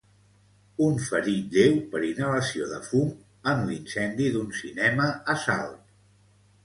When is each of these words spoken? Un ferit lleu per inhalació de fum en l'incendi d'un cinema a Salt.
Un 0.85 0.95
ferit 1.09 1.51
lleu 1.57 1.75
per 1.91 2.01
inhalació 2.07 2.69
de 2.71 2.79
fum 2.87 3.13
en 3.55 3.61
l'incendi 3.69 4.31
d'un 4.37 4.51
cinema 4.63 5.07
a 5.35 5.41
Salt. 5.47 5.97